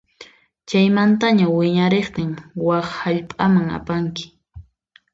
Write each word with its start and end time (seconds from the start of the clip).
Chaymantaña 0.67 1.45
wiñariqtin 1.57 2.31
wak 2.65 2.85
hallp'aman 2.97 3.67
apanki. 3.77 4.25